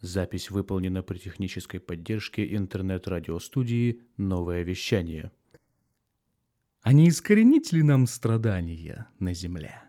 Запись 0.00 0.50
выполнена 0.50 1.02
при 1.02 1.18
технической 1.18 1.80
поддержке 1.80 2.54
интернет-радиостудии 2.54 4.02
«Новое 4.16 4.62
вещание». 4.62 5.32
А 6.82 6.92
не 6.92 7.08
искоренить 7.08 7.72
ли 7.72 7.82
нам 7.82 8.06
страдания 8.06 9.08
на 9.18 9.34
Земле? 9.34 9.82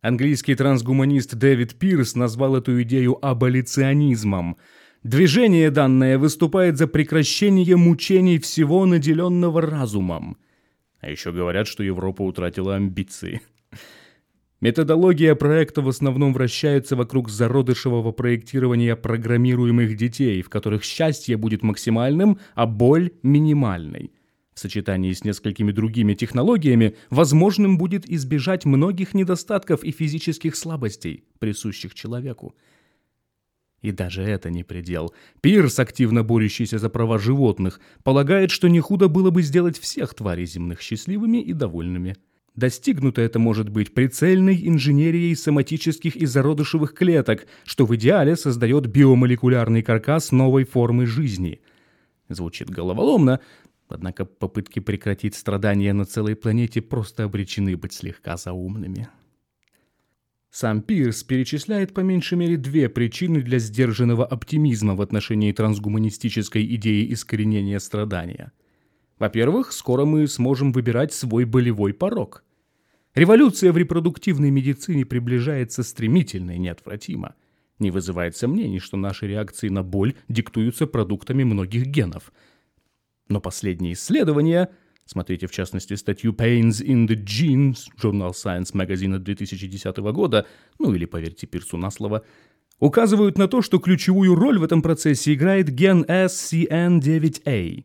Английский 0.00 0.54
трансгуманист 0.54 1.34
Дэвид 1.34 1.74
Пирс 1.74 2.14
назвал 2.14 2.54
эту 2.54 2.80
идею 2.82 3.18
аболиционизмом. 3.20 4.56
Движение 5.02 5.72
данное 5.72 6.16
выступает 6.16 6.78
за 6.78 6.86
прекращение 6.86 7.76
мучений 7.76 8.38
всего 8.38 8.86
наделенного 8.86 9.60
разумом. 9.60 10.38
А 11.00 11.10
еще 11.10 11.32
говорят, 11.32 11.66
что 11.66 11.82
Европа 11.82 12.22
утратила 12.22 12.76
амбиции. 12.76 13.42
Методология 14.60 15.36
проекта 15.36 15.82
в 15.82 15.88
основном 15.88 16.32
вращается 16.32 16.96
вокруг 16.96 17.30
зародышевого 17.30 18.10
проектирования 18.10 18.96
программируемых 18.96 19.96
детей, 19.96 20.42
в 20.42 20.50
которых 20.50 20.82
счастье 20.82 21.36
будет 21.36 21.62
максимальным, 21.62 22.40
а 22.54 22.66
боль 22.66 23.12
минимальной. 23.22 24.10
В 24.54 24.58
сочетании 24.58 25.12
с 25.12 25.22
несколькими 25.22 25.70
другими 25.70 26.14
технологиями 26.14 26.96
возможным 27.08 27.78
будет 27.78 28.10
избежать 28.10 28.64
многих 28.64 29.14
недостатков 29.14 29.84
и 29.84 29.92
физических 29.92 30.56
слабостей, 30.56 31.22
присущих 31.38 31.94
человеку. 31.94 32.56
И 33.80 33.92
даже 33.92 34.22
это 34.22 34.50
не 34.50 34.64
предел. 34.64 35.14
Пирс, 35.40 35.78
активно 35.78 36.24
борющийся 36.24 36.80
за 36.80 36.90
права 36.90 37.20
животных, 37.20 37.78
полагает, 38.02 38.50
что 38.50 38.66
не 38.66 38.80
худо 38.80 39.06
было 39.06 39.30
бы 39.30 39.42
сделать 39.42 39.78
всех 39.78 40.14
тварей 40.14 40.46
земных 40.46 40.80
счастливыми 40.80 41.40
и 41.40 41.52
довольными. 41.52 42.16
Достигнуто 42.58 43.20
это 43.20 43.38
может 43.38 43.68
быть 43.68 43.94
прицельной 43.94 44.66
инженерией 44.66 45.36
соматических 45.36 46.16
и 46.16 46.26
зародышевых 46.26 46.92
клеток, 46.92 47.46
что 47.62 47.86
в 47.86 47.94
идеале 47.94 48.34
создает 48.34 48.88
биомолекулярный 48.88 49.80
каркас 49.80 50.32
новой 50.32 50.64
формы 50.64 51.06
жизни. 51.06 51.60
Звучит 52.28 52.68
головоломно, 52.68 53.38
однако 53.88 54.24
попытки 54.24 54.80
прекратить 54.80 55.36
страдания 55.36 55.92
на 55.92 56.04
целой 56.04 56.34
планете 56.34 56.82
просто 56.82 57.22
обречены 57.22 57.76
быть 57.76 57.92
слегка 57.92 58.36
заумными. 58.36 59.08
Сам 60.50 60.82
Пирс 60.82 61.22
перечисляет 61.22 61.94
по 61.94 62.00
меньшей 62.00 62.38
мере 62.38 62.56
две 62.56 62.88
причины 62.88 63.40
для 63.40 63.60
сдержанного 63.60 64.26
оптимизма 64.26 64.96
в 64.96 65.00
отношении 65.00 65.52
трансгуманистической 65.52 66.66
идеи 66.74 67.12
искоренения 67.12 67.78
страдания. 67.78 68.50
Во-первых, 69.20 69.70
скоро 69.70 70.04
мы 70.04 70.26
сможем 70.26 70.72
выбирать 70.72 71.12
свой 71.12 71.44
болевой 71.44 71.94
порог– 71.94 72.42
Революция 73.18 73.72
в 73.72 73.76
репродуктивной 73.76 74.52
медицине 74.52 75.04
приближается 75.04 75.82
стремительно 75.82 76.52
и 76.52 76.58
неотвратимо. 76.58 77.34
Не 77.80 77.90
вызывает 77.90 78.36
сомнений, 78.36 78.78
что 78.78 78.96
наши 78.96 79.26
реакции 79.26 79.68
на 79.70 79.82
боль 79.82 80.14
диктуются 80.28 80.86
продуктами 80.86 81.42
многих 81.42 81.86
генов. 81.86 82.32
Но 83.28 83.40
последние 83.40 83.94
исследования, 83.94 84.68
смотрите 85.04 85.48
в 85.48 85.50
частности 85.50 85.94
статью 85.94 86.32
Pains 86.32 86.80
in 86.80 87.08
the 87.08 87.16
Genes, 87.16 87.88
журнал 88.00 88.30
Science 88.30 88.72
Magazine 88.72 89.18
2010 89.18 89.96
года, 89.96 90.46
ну 90.78 90.94
или 90.94 91.04
поверьте 91.04 91.48
Пирсу 91.48 91.76
на 91.76 91.90
слово, 91.90 92.24
указывают 92.78 93.36
на 93.36 93.48
то, 93.48 93.62
что 93.62 93.80
ключевую 93.80 94.36
роль 94.36 94.60
в 94.60 94.62
этом 94.62 94.80
процессе 94.80 95.34
играет 95.34 95.70
ген 95.70 96.04
SCN9A. 96.04 97.84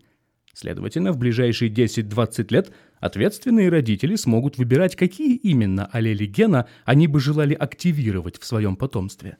Следовательно, 0.53 1.11
в 1.11 1.17
ближайшие 1.17 1.71
10-20 1.71 2.53
лет 2.53 2.71
Ответственные 3.03 3.67
родители 3.67 4.15
смогут 4.15 4.57
выбирать, 4.57 4.95
какие 4.95 5.35
именно 5.35 5.87
аллели 5.87 6.25
гена 6.25 6.69
они 6.85 7.07
бы 7.07 7.19
желали 7.19 7.53
активировать 7.53 8.39
в 8.39 8.45
своем 8.45 8.77
потомстве. 8.77 9.35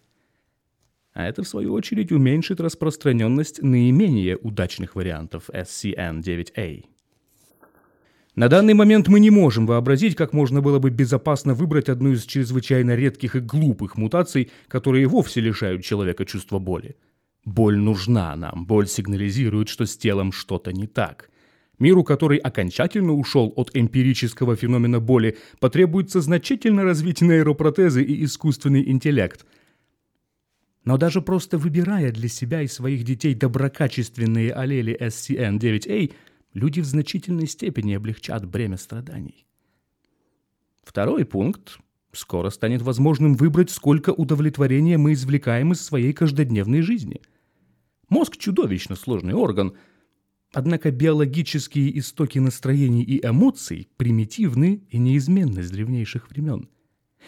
А 1.14 1.26
это, 1.26 1.44
в 1.44 1.48
свою 1.48 1.72
очередь, 1.72 2.12
уменьшит 2.12 2.60
распространенность 2.60 3.64
наименее 3.64 4.36
удачных 4.36 4.96
вариантов 4.96 5.50
SCN9A. 5.50 6.84
На 8.36 8.50
данный 8.50 8.74
момент 8.74 9.08
мы 9.08 9.22
не 9.22 9.30
можем 9.30 9.66
вообразить, 9.66 10.18
как 10.18 10.34
можно 10.34 10.62
было 10.62 10.80
бы 10.80 10.90
безопасно 10.90 11.54
выбрать 11.54 11.88
одну 11.88 12.12
из 12.12 12.26
чрезвычайно 12.26 12.96
редких 12.96 13.38
и 13.38 13.40
глупых 13.40 13.96
мутаций, 13.96 14.52
которые 14.68 15.08
вовсе 15.08 15.40
лишают 15.40 15.86
человека 15.86 16.26
чувства 16.26 16.60
боли. 16.60 16.98
Боль 17.46 17.78
нужна 17.78 18.36
нам, 18.36 18.66
боль 18.66 18.90
сигнализирует, 18.90 19.70
что 19.70 19.86
с 19.86 19.96
телом 19.96 20.34
что-то 20.34 20.74
не 20.74 20.88
так. 20.88 21.30
Миру, 21.80 22.04
который 22.04 22.38
окончательно 22.38 23.14
ушел 23.14 23.52
от 23.56 23.72
эмпирического 23.76 24.56
феномена 24.56 25.00
боли, 25.00 25.38
потребуется 25.60 26.22
значительно 26.22 26.84
развить 26.84 27.22
нейропротезы 27.22 28.04
и 28.04 28.24
искусственный 28.24 28.88
интеллект. 28.90 29.46
Но 30.86 30.98
даже 30.98 31.22
просто 31.22 31.58
выбирая 31.58 32.12
для 32.12 32.28
себя 32.28 32.62
и 32.62 32.68
своих 32.68 33.04
детей 33.04 33.34
доброкачественные 33.34 34.54
аллели 34.54 34.98
SCN9A, 35.00 36.14
люди 36.54 36.82
в 36.82 36.86
значительной 36.86 37.48
степени 37.48 37.94
облегчат 37.94 38.46
бремя 38.46 38.78
страданий. 38.78 39.48
Второй 40.84 41.26
пункт. 41.26 41.80
Скоро 42.12 42.52
станет 42.52 42.84
возможным 42.84 43.34
выбрать, 43.34 43.72
сколько 43.72 44.12
удовлетворения 44.12 45.00
мы 45.00 45.14
извлекаем 45.14 45.72
из 45.72 45.82
своей 45.82 46.14
каждодневной 46.14 46.82
жизни. 46.82 47.22
Мозг– 48.08 48.38
чудовищно 48.38 48.96
сложный 48.96 49.34
орган– 49.34 49.74
Однако 50.54 50.92
биологические 50.92 51.98
истоки 51.98 52.38
настроений 52.38 53.04
и 53.04 53.26
эмоций 53.26 53.90
примитивны 53.98 54.84
и 54.92 55.00
неизменны 55.00 55.64
с 55.64 55.72
древнейших 55.72 56.30
времен. 56.30 56.70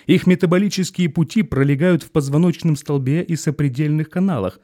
Их 0.05 0.27
метаболические 0.27 1.09
пути 1.09 1.41
пролегают 1.41 2.03
в 2.03 2.11
позвоночном 2.11 2.75
столбе 2.75 3.23
и 3.23 3.35
сопредельных 3.35 4.11
каналах. 4.11 4.59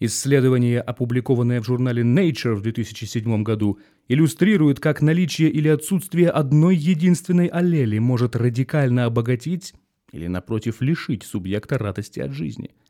Исследование, 0.00 0.80
опубликованное 0.80 1.60
в 1.60 1.64
журнале 1.64 2.02
Nature 2.02 2.54
в 2.54 2.62
2007 2.62 3.44
году, 3.44 3.78
иллюстрирует, 4.08 4.80
как 4.80 5.00
наличие 5.00 5.48
или 5.48 5.68
отсутствие 5.68 6.30
одной 6.30 6.74
единственной 6.74 7.46
аллели 7.46 7.98
может 8.00 8.34
радикально 8.34 9.04
обогатить 9.04 9.74
или, 10.10 10.26
напротив, 10.26 10.80
лишить 10.80 11.22
субъекта 11.22 11.78
радости 11.78 12.18
от 12.18 12.32
жизни– 12.32 12.74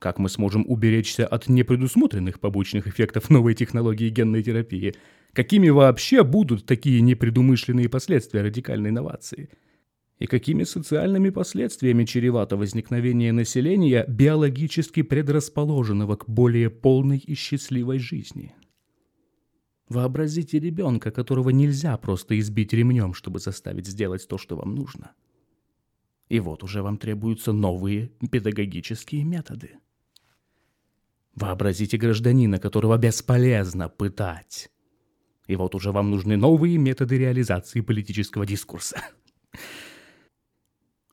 как 0.00 0.18
мы 0.18 0.30
сможем 0.30 0.64
уберечься 0.66 1.26
от 1.26 1.48
непредусмотренных 1.48 2.40
побочных 2.40 2.86
эффектов 2.86 3.28
новой 3.28 3.54
технологии 3.54 4.08
генной 4.08 4.42
терапии? 4.42 4.94
Какими 5.34 5.68
вообще 5.68 6.24
будут 6.24 6.64
такие 6.64 7.02
непредумышленные 7.02 7.90
последствия 7.90 8.40
радикальной 8.40 8.88
инновации? 8.90 9.50
И 10.18 10.26
какими 10.26 10.64
социальными 10.64 11.28
последствиями 11.28 12.06
чревато 12.06 12.56
возникновение 12.56 13.32
населения, 13.32 14.06
биологически 14.08 15.02
предрасположенного 15.02 16.16
к 16.16 16.26
более 16.26 16.70
полной 16.70 17.18
и 17.18 17.34
счастливой 17.34 17.98
жизни? 17.98 18.54
Вообразите 19.90 20.58
ребенка, 20.58 21.10
которого 21.10 21.50
нельзя 21.50 21.98
просто 21.98 22.38
избить 22.38 22.72
ремнем, 22.72 23.12
чтобы 23.12 23.38
заставить 23.38 23.86
сделать 23.86 24.26
то, 24.26 24.38
что 24.38 24.56
вам 24.56 24.74
нужно. 24.74 25.12
И 26.30 26.40
вот 26.40 26.62
уже 26.62 26.82
вам 26.82 26.96
требуются 26.96 27.52
новые 27.52 28.12
педагогические 28.30 29.24
методы. 29.24 29.72
Вообразите 31.34 31.96
гражданина, 31.96 32.58
которого 32.58 32.96
бесполезно 32.98 33.88
пытать. 33.88 34.70
И 35.46 35.56
вот 35.56 35.74
уже 35.74 35.92
вам 35.92 36.10
нужны 36.10 36.36
новые 36.36 36.78
методы 36.78 37.18
реализации 37.18 37.80
политического 37.80 38.46
дискурса. 38.46 39.00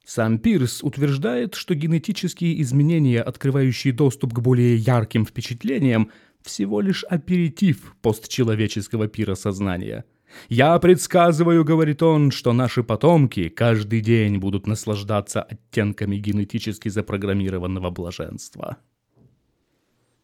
Сам 0.06 0.38
Пирс 0.40 0.84
утверждает, 0.84 1.56
что 1.56 1.76
генетические 1.76 2.62
изменения, 2.62 3.22
открывающие 3.22 3.94
доступ 3.94 4.34
к 4.34 4.40
более 4.40 4.78
ярким 4.78 5.26
впечатлениям, 5.26 6.12
всего 6.42 6.82
лишь 6.82 7.04
аперитив 7.04 7.96
постчеловеческого 8.02 9.08
пира 9.08 9.36
сознания. 9.36 10.06
«Я 10.50 10.78
предсказываю,— 10.80 11.64
говорит 11.66 12.04
он,— 12.04 12.32
что 12.32 12.54
наши 12.54 12.84
потомки 12.84 13.50
каждый 13.50 14.02
день 14.02 14.38
будут 14.38 14.68
наслаждаться 14.68 15.42
оттенками 15.42 16.16
генетически 16.18 16.90
запрограммированного 16.90 17.90
блаженства». 17.92 18.78